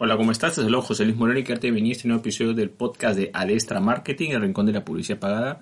[0.00, 0.54] Hola, ¿cómo estás?
[0.54, 3.32] Desde luego José Luis Moreno y que te venía este nuevo episodio del podcast de
[3.34, 5.60] Adestra Marketing, el rincón de la publicidad pagada.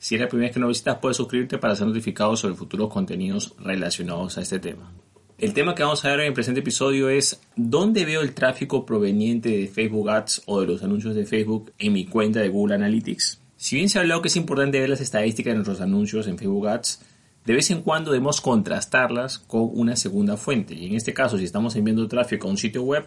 [0.00, 2.92] Si es la primera vez que nos visitas, puedes suscribirte para ser notificado sobre futuros
[2.92, 4.92] contenidos relacionados a este tema.
[5.38, 8.84] El tema que vamos a ver en el presente episodio es ¿dónde veo el tráfico
[8.84, 12.74] proveniente de Facebook Ads o de los anuncios de Facebook en mi cuenta de Google
[12.74, 13.40] Analytics?
[13.56, 16.38] Si bien se ha hablado que es importante ver las estadísticas de nuestros anuncios en
[16.38, 17.02] Facebook Ads,
[17.44, 20.74] de vez en cuando debemos contrastarlas con una segunda fuente.
[20.74, 23.06] Y en este caso, si estamos enviando tráfico a un sitio web,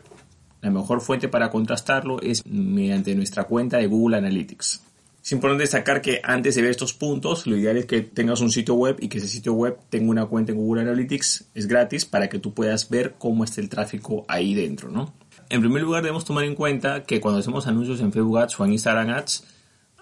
[0.62, 4.82] la mejor fuente para contrastarlo es mediante nuestra cuenta de Google Analytics.
[5.24, 8.52] Es importante destacar que antes de ver estos puntos, lo ideal es que tengas un
[8.52, 11.46] sitio web y que ese sitio web tenga una cuenta en Google Analytics.
[11.54, 15.14] Es gratis para que tú puedas ver cómo está el tráfico ahí dentro, ¿no?
[15.50, 18.66] En primer lugar, debemos tomar en cuenta que cuando hacemos anuncios en Facebook Ads o
[18.66, 19.44] en Instagram Ads,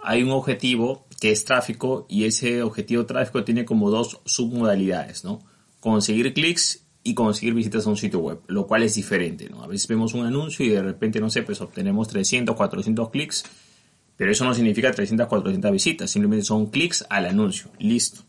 [0.04, 5.42] hay un objetivo que es tráfico y ese objetivo tráfico tiene como dos submodalidades, ¿no?
[5.80, 9.64] Conseguir clics y conseguir visitas a un sitio web, lo cual es diferente, ¿no?
[9.64, 13.46] A veces vemos un anuncio y de repente, no sé, pues obtenemos 300, 400 clics,
[14.18, 18.24] pero eso no significa 300, 400 visitas, simplemente son clics al anuncio, listo.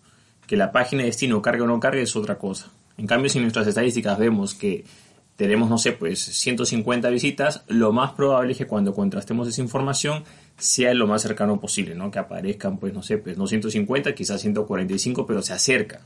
[0.47, 2.71] Que la página de destino cargue o no cargue es otra cosa.
[2.97, 4.85] En cambio, si en nuestras estadísticas vemos que
[5.35, 10.23] tenemos, no sé, pues 150 visitas, lo más probable es que cuando contrastemos esa información
[10.57, 12.13] sea lo más cercano posible, ¿no?
[12.13, 16.01] Que aparezcan, pues, no sé, pues no 150, quizás 145, pero se acerca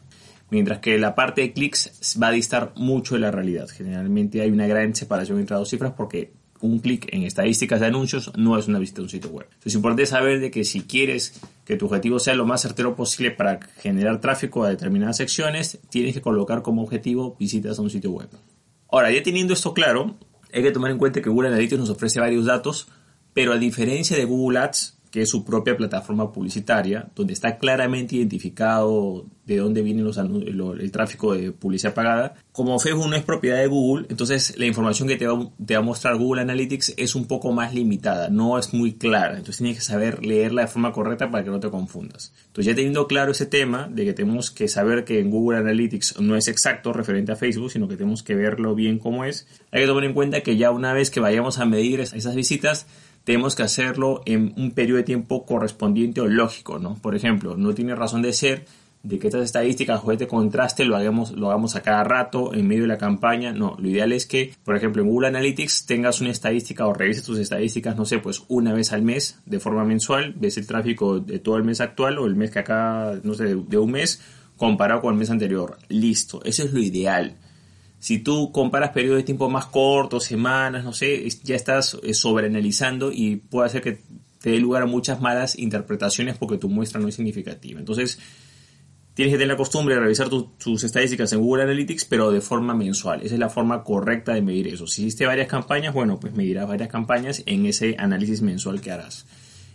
[0.53, 3.69] mientras que la parte de clics va a distar mucho de la realidad.
[3.69, 7.86] Generalmente hay una gran separación entre las dos cifras porque un clic en estadísticas de
[7.86, 9.47] anuncios no es una visita a un sitio web.
[9.47, 12.95] Entonces es importante saber de que si quieres que tu objetivo sea lo más certero
[12.95, 17.89] posible para generar tráfico a determinadas secciones, tienes que colocar como objetivo visitas a un
[17.89, 18.29] sitio web.
[18.90, 20.19] Ahora, ya teniendo esto claro,
[20.52, 22.89] hay que tomar en cuenta que Google Analytics nos ofrece varios datos,
[23.33, 28.17] pero a diferencia de Google Ads, que es su propia plataforma publicitaria, donde está claramente
[28.17, 32.34] identificado de dónde viene los, el tráfico de publicidad pagada.
[32.50, 35.80] Como Facebook no es propiedad de Google, entonces la información que te va, te va,
[35.80, 39.33] a mostrar Google Analytics es un poco más limitada, no es muy clara.
[39.33, 42.33] Entonces tienes que saber leerla de forma correcta para que no te confundas.
[42.46, 46.20] Entonces ya teniendo claro ese tema de que tenemos que saber que en Google Analytics
[46.20, 49.83] no es exacto referente a Facebook, sino que tenemos que verlo bien como es, hay
[49.83, 52.86] que tomar en cuenta que ya una vez que vayamos a medir esas visitas,
[53.24, 56.96] tenemos que hacerlo en un periodo de tiempo correspondiente o lógico, ¿no?
[56.96, 58.64] Por ejemplo, no tiene razón de ser
[59.02, 62.68] de que estas estadísticas o este contraste lo hagamos, lo hagamos a cada rato en
[62.68, 63.52] medio de la campaña.
[63.52, 67.24] No, lo ideal es que, por ejemplo, en Google Analytics tengas una estadística o revises
[67.24, 71.18] tus estadísticas, no sé, pues una vez al mes de forma mensual, ves el tráfico
[71.18, 74.20] de todo el mes actual o el mes que acá, no sé, de un mes
[74.56, 75.78] comparado con el mes anterior.
[75.89, 77.36] Listo, eso es lo ideal.
[78.02, 83.13] Si tú comparas periodos de tiempo más cortos, semanas, no sé, ya estás eh, sobreanalizando
[83.13, 84.01] y puede hacer que
[84.40, 87.79] te dé lugar a muchas malas interpretaciones porque tu muestra no es significativa.
[87.79, 88.18] Entonces,
[89.14, 92.74] tienes que tener la costumbre de revisar tus estadísticas en Google Analytics, pero de forma
[92.74, 93.23] mensual.
[93.23, 94.89] Esa es la forma correcta de medir eso.
[94.89, 99.27] Si hiciste varias campañas, bueno, pues medirás varias campañas en ese análisis mensual que harás.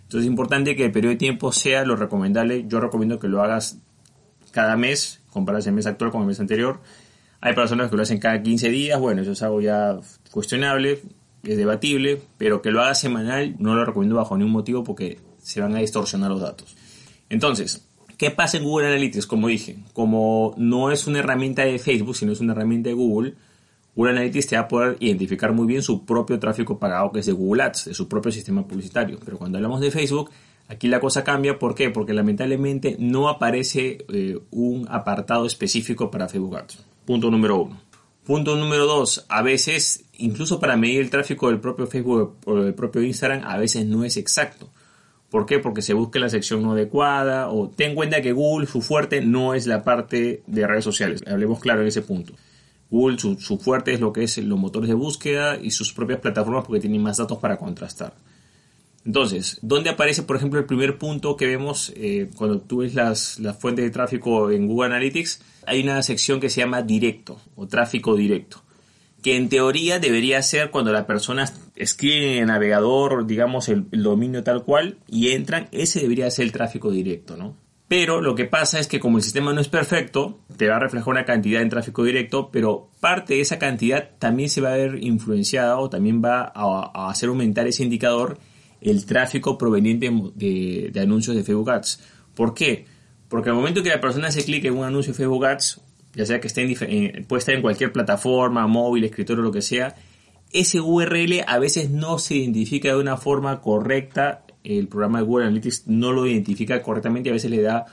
[0.03, 2.65] Entonces es importante que el periodo de tiempo sea lo recomendable.
[2.67, 3.77] Yo recomiendo que lo hagas
[4.51, 6.81] cada mes, comparas el mes actual con el mes anterior
[7.41, 9.99] hay personas que lo hacen cada 15 días, bueno, eso es algo ya
[10.31, 11.01] cuestionable,
[11.43, 15.61] es debatible, pero que lo haga semanal no lo recomiendo bajo ningún motivo porque se
[15.61, 16.75] van a distorsionar los datos.
[17.29, 17.87] Entonces,
[18.17, 19.27] ¿qué pasa en Google Analytics?
[19.27, 23.35] Como dije, como no es una herramienta de Facebook, sino es una herramienta de Google,
[23.97, 27.25] Google Analytics te va a poder identificar muy bien su propio tráfico pagado que es
[27.25, 29.17] de Google Ads, de su propio sistema publicitario.
[29.25, 30.29] Pero cuando hablamos de Facebook,
[30.67, 31.57] aquí la cosa cambia.
[31.57, 31.89] ¿Por qué?
[31.89, 36.85] Porque lamentablemente no aparece eh, un apartado específico para Facebook Ads.
[37.07, 37.81] Punto número uno.
[38.25, 42.74] Punto número dos, a veces, incluso para medir el tráfico del propio Facebook o del
[42.74, 44.69] propio Instagram, a veces no es exacto.
[45.30, 45.59] ¿Por qué?
[45.59, 49.21] Porque se busca la sección no adecuada o ten en cuenta que Google, su fuerte
[49.21, 51.24] no es la parte de redes sociales.
[51.25, 52.33] Hablemos claro en ese punto.
[52.89, 56.19] Google, su, su fuerte es lo que es los motores de búsqueda y sus propias
[56.19, 58.15] plataformas porque tienen más datos para contrastar.
[59.07, 63.39] Entonces, ¿dónde aparece, por ejemplo, el primer punto que vemos eh, cuando tú ves las,
[63.57, 65.42] fuentes de tráfico en Google Analytics?
[65.65, 68.62] Hay una sección que se llama directo o tráfico directo,
[69.24, 74.44] que en teoría debería ser cuando la persona escribe en el navegador, digamos, el, dominio
[74.44, 77.56] tal cual y entran, ese debería ser el tráfico directo, ¿no?
[77.88, 80.80] Pero lo que pasa es que como el sistema no es perfecto, te va a
[80.80, 84.77] reflejar una cantidad en tráfico directo, pero parte de esa cantidad también se va a
[84.77, 88.38] ver influenciada o también va a, hacer aumentar ese indicador
[88.81, 92.00] el tráfico proveniente de, anuncios de Facebook Ads.
[92.35, 92.85] ¿Por qué?
[93.29, 95.81] Porque al momento que la persona se clique en un anuncio de Facebook Ads,
[96.13, 99.95] ya sea que esté en, puede estar en cualquier plataforma, móvil, escritorio, lo que sea,
[100.51, 105.45] ese URL a veces no se identifica de una forma correcta el programa de Google
[105.45, 107.85] Analytics no lo identifica correctamente y a veces le da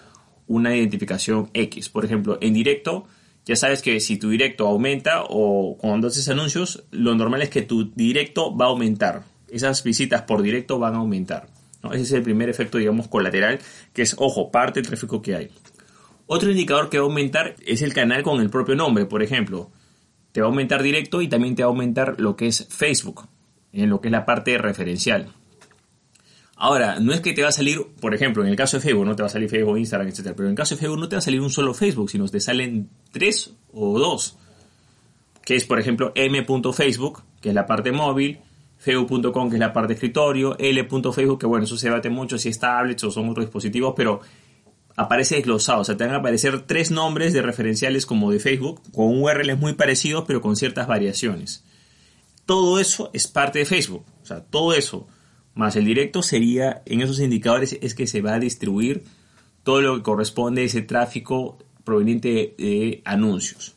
[0.46, 1.88] una identificación X.
[1.88, 3.06] Por ejemplo, en directo,
[3.44, 7.62] ya sabes que si tu directo aumenta o cuando haces anuncios, lo normal es que
[7.62, 9.22] tu directo va a aumentar.
[9.54, 11.46] Esas visitas por directo van a aumentar.
[11.92, 13.60] Ese es el primer efecto, digamos, colateral,
[13.92, 15.50] que es, ojo, parte del tráfico que hay.
[16.26, 19.70] Otro indicador que va a aumentar es el canal con el propio nombre, por ejemplo.
[20.32, 23.28] Te va a aumentar directo y también te va a aumentar lo que es Facebook,
[23.72, 25.28] en lo que es la parte referencial.
[26.56, 29.04] Ahora, no es que te va a salir, por ejemplo, en el caso de Facebook,
[29.04, 30.32] no te va a salir Facebook, Instagram, etc.
[30.34, 32.26] Pero en el caso de Facebook no te va a salir un solo Facebook, sino
[32.28, 34.36] te salen tres o dos.
[35.44, 38.40] Que es, por ejemplo, m.facebook, que es la parte móvil,
[38.84, 42.50] facebook.com, que es la parte de escritorio, l.facebook, que bueno, eso se debate mucho si
[42.50, 44.20] es tablets o son otros dispositivos, pero
[44.94, 45.81] aparece desglosado.
[45.81, 49.58] O sea, te van a aparecer tres nombres de referenciales como de Facebook, con URLs
[49.58, 51.64] muy parecidos, pero con ciertas variaciones.
[52.44, 54.04] Todo eso es parte de Facebook.
[54.22, 55.06] O sea, todo eso
[55.54, 59.04] más el directo sería, en esos indicadores es que se va a distribuir
[59.62, 63.73] todo lo que corresponde a ese tráfico proveniente de anuncios.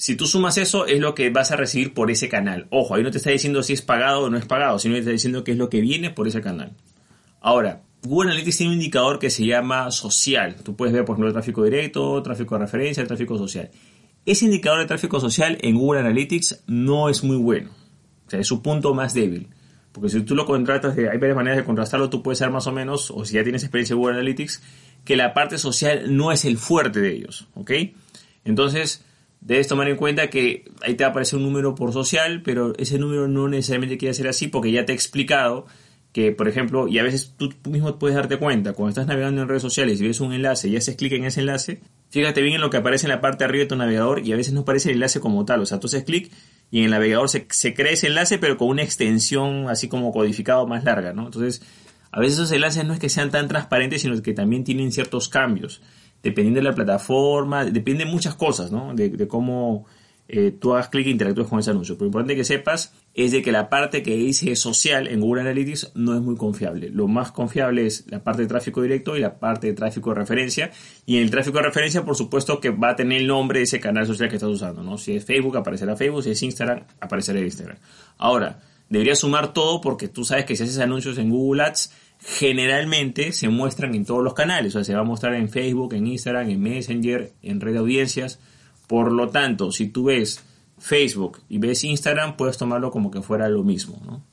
[0.00, 2.68] Si tú sumas eso, es lo que vas a recibir por ese canal.
[2.70, 5.00] Ojo, ahí no te está diciendo si es pagado o no es pagado, sino te
[5.00, 6.70] está diciendo qué es lo que viene por ese canal.
[7.40, 10.54] Ahora, Google Analytics tiene un indicador que se llama social.
[10.62, 13.72] Tú puedes ver, por ejemplo, el tráfico directo, tráfico de referencia, el tráfico social.
[14.24, 17.70] Ese indicador de tráfico social en Google Analytics no es muy bueno.
[18.28, 19.48] O sea, es su punto más débil.
[19.90, 22.72] Porque si tú lo contratas, hay varias maneras de contrastarlo, tú puedes ser más o
[22.72, 24.62] menos, o si ya tienes experiencia en Google Analytics,
[25.04, 27.72] que la parte social no es el fuerte de ellos, ¿ok?
[28.44, 29.04] Entonces,
[29.40, 32.76] debes tomar en cuenta que ahí te va a aparecer un número por social, pero
[32.78, 35.66] ese número no necesariamente quiere ser así porque ya te he explicado
[36.12, 39.48] que, por ejemplo, y a veces tú mismo puedes darte cuenta, cuando estás navegando en
[39.48, 41.80] redes sociales y ves un enlace y haces clic en ese enlace,
[42.10, 44.32] fíjate bien en lo que aparece en la parte de arriba de tu navegador y
[44.32, 46.32] a veces no aparece el enlace como tal, o sea, tú haces clic
[46.70, 50.12] y en el navegador se, se, crea ese enlace pero con una extensión así como
[50.12, 51.26] codificado más larga, ¿no?
[51.26, 51.62] Entonces,
[52.10, 55.28] a veces esos enlaces no es que sean tan transparentes, sino que también tienen ciertos
[55.28, 55.82] cambios,
[56.22, 58.94] dependiendo de la plataforma, depende de muchas cosas, ¿no?
[58.94, 59.86] de cómo
[60.30, 61.96] eh, tú hagas clic e interactúes con ese anuncio.
[61.98, 65.92] Lo importante que sepas es de que la parte que dice social en Google Analytics
[65.94, 66.90] no es muy confiable.
[66.90, 70.16] Lo más confiable es la parte de tráfico directo y la parte de tráfico de
[70.16, 70.70] referencia.
[71.06, 73.64] Y en el tráfico de referencia, por supuesto, que va a tener el nombre de
[73.64, 74.82] ese canal social que estás usando.
[74.82, 74.98] ¿no?
[74.98, 76.22] Si es Facebook, aparecerá Facebook.
[76.22, 77.78] Si es Instagram, aparecerá Instagram.
[78.18, 78.60] Ahora,
[78.90, 83.48] deberías sumar todo porque tú sabes que si haces anuncios en Google Ads, generalmente se
[83.48, 84.74] muestran en todos los canales.
[84.74, 87.78] O sea, se va a mostrar en Facebook, en Instagram, en Messenger, en red de
[87.78, 88.38] audiencias
[88.88, 90.42] por lo tanto, si tú ves
[90.78, 94.24] Facebook y ves Instagram, puedes tomarlo como que fuera lo mismo.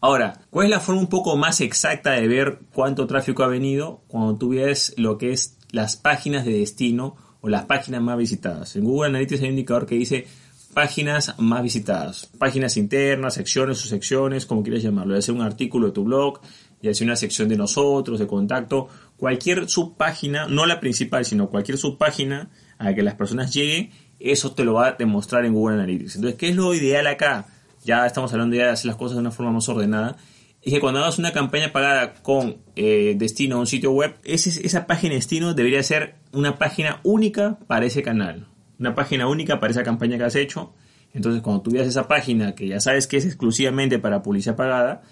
[0.00, 4.02] Ahora, ¿cuál es la forma un poco más exacta de ver cuánto tráfico ha venido
[4.06, 8.76] cuando tú ves lo que es las páginas de destino o las páginas más visitadas?
[8.76, 10.28] En Google Analytics hay un indicador que dice
[10.74, 15.92] páginas más visitadas, páginas internas, secciones o secciones, como quieras llamarlo, ya un artículo de
[15.92, 16.40] tu blog,
[16.82, 21.78] ya sea una sección de nosotros, de contacto, cualquier subpágina, no la principal, sino cualquier
[21.78, 26.16] subpágina a que las personas lleguen, eso te lo va a demostrar en Google Analytics.
[26.16, 27.46] Entonces, ¿qué es lo ideal acá?
[27.84, 30.16] Ya estamos hablando de hacer las cosas de una forma más ordenada.
[30.60, 34.86] Es que cuando hagas una campaña pagada con eh, destino a un sitio web, esa
[34.86, 38.46] página de destino debería ser una página única para ese canal.
[38.78, 40.72] Una página única para esa campaña que has hecho.
[41.14, 45.02] Entonces, cuando tú veas esa página que ya sabes que es exclusivamente para publicidad pagada,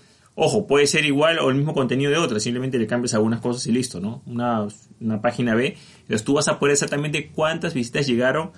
[0.43, 3.67] Ojo, puede ser igual o el mismo contenido de otra, simplemente le cambias algunas cosas
[3.67, 4.23] y listo, ¿no?
[4.25, 4.67] Una,
[5.21, 8.53] página B, entonces tú vas a poder exactamente cuántas visitas llegaron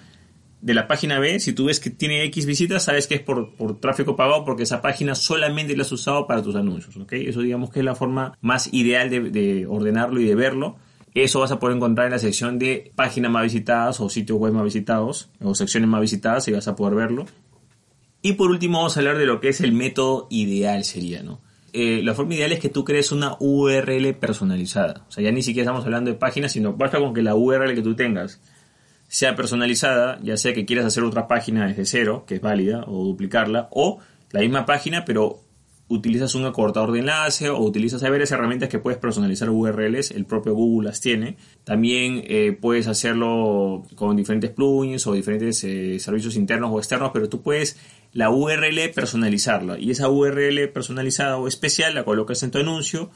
[0.60, 1.40] de la página B.
[1.40, 4.80] Si tú ves que tiene X visitas, sabes que es por, tráfico pagado porque esa
[4.80, 7.14] página solamente la has usado para tus anuncios, ¿ok?
[7.14, 10.76] Eso digamos que es la forma más ideal de, de ordenarlo y de verlo.
[11.14, 14.52] Eso vas a poder encontrar en la sección de páginas más visitadas o sitios web
[14.52, 17.26] más visitados o secciones más visitadas y vas a poder verlo.
[18.22, 21.40] Y por último vamos a hablar de lo que es el método ideal sería, ¿no?
[21.72, 25.04] Eh, la forma ideal es que tú crees una URL personalizada.
[25.08, 27.74] O sea, ya ni siquiera estamos hablando de páginas, sino basta con que la URL
[27.74, 28.40] que tú tengas
[29.08, 33.04] sea personalizada, ya sea que quieras hacer otra página desde cero, que es válida, o
[33.04, 34.00] duplicarla, o
[34.30, 35.40] la misma página, pero
[35.88, 40.24] utilizas un acortador de enlace o utilizas hay varias herramientas que puedes personalizar URLs, el
[40.24, 41.36] propio Google las tiene.
[41.64, 47.28] También eh, puedes hacerlo con diferentes plugins o diferentes eh, servicios internos o externos, pero
[47.28, 47.78] tú puedes
[48.12, 53.10] la URL personalizarla y esa URL personalizada o especial la colocas en tu anuncio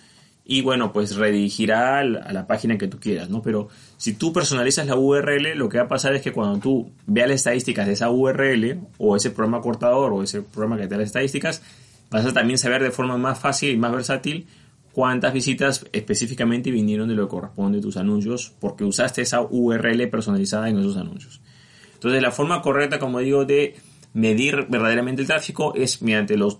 [0.48, 3.42] y bueno, pues redirigirá a la, página que tú quieras, ¿no?
[3.42, 6.92] Pero si tú personalizas la URL, lo que va a pasar es que cuando tú
[7.06, 10.90] veas las estadísticas de esa URL o ese programa cortador o ese programa que te
[10.90, 11.62] da las estadísticas,
[12.10, 14.46] vas a también saber de forma más fácil y más versátil
[14.92, 20.08] cuántas visitas específicamente vinieron de lo que corresponde a tus anuncios porque usaste esa URL
[20.08, 21.40] personalizada en esos anuncios.
[21.94, 23.74] Entonces la forma correcta, como digo, de
[24.16, 26.58] medir verdaderamente el tráfico es mediante los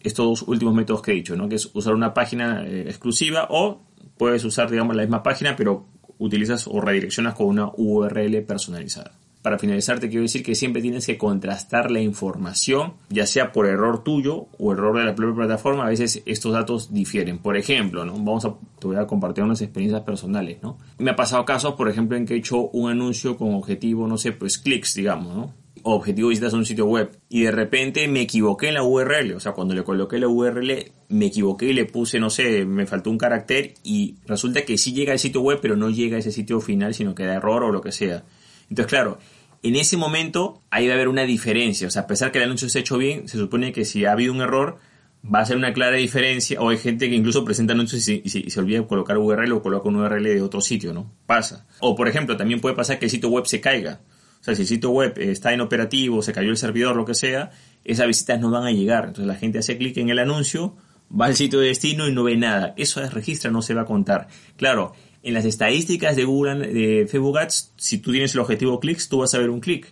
[0.00, 1.50] estos dos últimos métodos que he dicho, ¿no?
[1.50, 3.82] que es usar una página eh, exclusiva o
[4.16, 9.12] puedes usar digamos la misma página pero utilizas o redireccionas con una URL personalizada.
[9.42, 13.66] Para finalizar te quiero decir que siempre tienes que contrastar la información, ya sea por
[13.66, 17.36] error tuyo o error de la propia plataforma, a veces estos datos difieren.
[17.36, 18.14] Por ejemplo, ¿no?
[18.14, 20.78] Vamos a, te voy a compartir unas experiencias personales, ¿no?
[20.96, 24.16] Me ha pasado casos, por ejemplo, en que he hecho un anuncio con objetivo, no
[24.16, 25.63] sé, pues clics, digamos, ¿no?
[25.84, 29.52] Objetivo visitas un sitio web y de repente me equivoqué en la URL, o sea,
[29.52, 33.18] cuando le coloqué la URL me equivoqué y le puse, no sé, me faltó un
[33.18, 36.60] carácter y resulta que sí llega al sitio web, pero no llega a ese sitio
[36.60, 38.24] final, sino que da error o lo que sea.
[38.70, 39.18] Entonces, claro,
[39.62, 42.44] en ese momento ahí va a haber una diferencia, o sea, a pesar que el
[42.44, 44.78] anuncio se ha hecho bien, se supone que si ha habido un error,
[45.22, 48.50] va a ser una clara diferencia, o hay gente que incluso presenta anuncios y se,
[48.50, 51.10] se olvida de colocar URL o coloca un URL de otro sitio, ¿no?
[51.26, 51.66] Pasa.
[51.80, 54.00] O por ejemplo, también puede pasar que el sitio web se caiga.
[54.44, 57.50] O sea, si el sitio web está inoperativo, se cayó el servidor, lo que sea,
[57.82, 59.06] esas visitas no van a llegar.
[59.06, 60.76] Entonces la gente hace clic en el anuncio,
[61.10, 62.74] va al sitio de destino y no ve nada.
[62.76, 64.28] Eso es registra, no se va a contar.
[64.58, 69.08] Claro, en las estadísticas de Google, de Facebook Ads, si tú tienes el objetivo clics,
[69.08, 69.90] tú vas a ver un clic.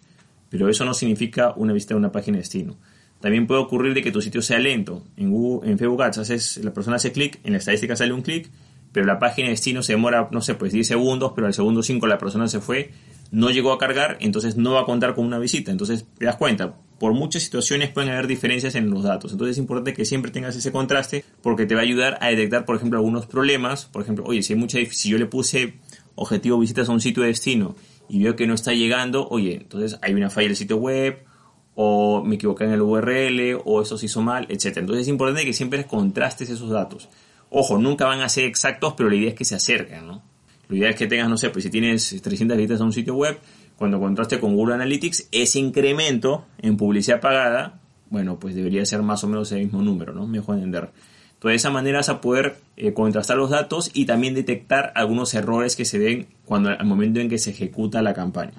[0.51, 2.77] Pero eso no significa una visita a una página de destino.
[3.21, 5.03] También puede ocurrir de que tu sitio sea lento.
[5.17, 8.51] En, Google, en Facebook Ads la persona hace clic, en la estadística sale un clic,
[8.93, 11.83] pero la página de destino se demora, no sé, pues 10 segundos, pero al segundo
[11.83, 12.91] 5 la persona se fue
[13.33, 15.73] no llegó a cargar, entonces no va a contar con una visita.
[15.73, 19.33] Entonces, te das cuenta, por muchas situaciones pueden haber diferencias en los datos.
[19.33, 22.65] Entonces es importante que siempre tengas ese contraste porque te va a ayudar a detectar,
[22.65, 23.87] por ejemplo, algunos problemas.
[23.87, 25.75] Por ejemplo, oye, si hay mucha si yo le puse
[26.15, 27.75] objetivo visitas a un sitio de destino
[28.09, 31.25] y veo que no está llegando, oye, entonces hay una falla del sitio web
[31.75, 34.77] o me equivoqué en el URL o eso se hizo mal, etc.
[34.77, 37.09] Entonces es importante que siempre contrastes esos datos.
[37.51, 40.23] Ojo, nunca van a ser exactos, pero la idea es que se acerquen, ¿no?
[40.73, 43.15] La idea es que tengas, no sé, pues si tienes 300 visitas a un sitio
[43.15, 43.39] web,
[43.77, 49.23] cuando contraste con Google Analytics, ese incremento en publicidad pagada, bueno, pues debería ser más
[49.23, 50.27] o menos el mismo número, ¿no?
[50.27, 50.91] Mejor entender.
[51.35, 55.35] Entonces, de esa manera vas a poder eh, contrastar los datos y también detectar algunos
[55.35, 58.55] errores que se den cuando al momento en que se ejecuta la campaña.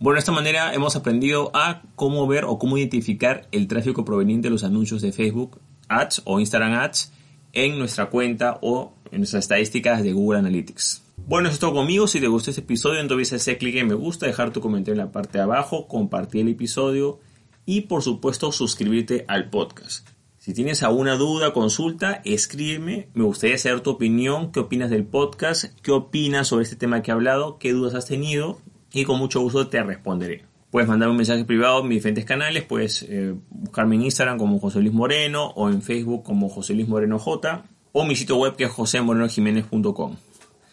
[0.00, 4.48] Bueno, de esta manera hemos aprendido a cómo ver o cómo identificar el tráfico proveniente
[4.48, 7.12] de los anuncios de Facebook Ads o Instagram Ads
[7.52, 11.02] en nuestra cuenta o en nuestras estadísticas de Google Analytics.
[11.26, 12.06] Bueno, eso es todo conmigo.
[12.06, 15.06] Si te gustó este episodio, entonces hacer clic en me gusta, dejar tu comentario en
[15.06, 17.20] la parte de abajo, compartir el episodio
[17.64, 20.08] y por supuesto suscribirte al podcast.
[20.38, 23.08] Si tienes alguna duda, consulta, escríbeme.
[23.14, 27.12] Me gustaría saber tu opinión, qué opinas del podcast, qué opinas sobre este tema que
[27.12, 28.58] he hablado, qué dudas has tenido
[28.92, 30.51] y con mucho gusto te responderé.
[30.72, 34.58] Puedes mandarme un mensaje privado en mis diferentes canales, puedes eh, buscarme en Instagram como
[34.58, 37.62] José Luis Moreno o en Facebook como José Luis Moreno J
[37.92, 40.16] o mi sitio web que es josemorenojiménez.com.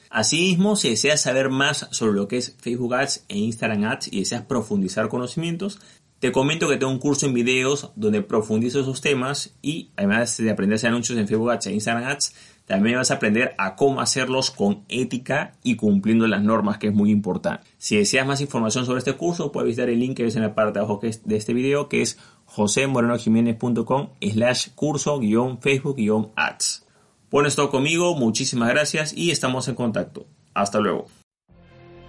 [0.09, 4.19] Asimismo, si deseas saber más sobre lo que es Facebook Ads e Instagram Ads y
[4.19, 5.81] deseas profundizar conocimientos,
[6.19, 10.51] te comento que tengo un curso en videos donde profundizo esos temas y además de
[10.51, 12.35] aprender a hacer anuncios en Facebook Ads e Instagram Ads,
[12.65, 16.93] también vas a aprender a cómo hacerlos con ética y cumpliendo las normas, que es
[16.93, 17.65] muy importante.
[17.77, 20.53] Si deseas más información sobre este curso, puedes visitar el link que ves en la
[20.53, 26.85] parte de abajo de este video, que es josemorenojiménez.com slash curso-facebook-ads.
[27.31, 30.25] Bueno, esto conmigo, muchísimas gracias y estamos en contacto.
[30.53, 31.07] Hasta luego.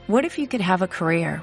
[0.08, 1.42] What if you could have a career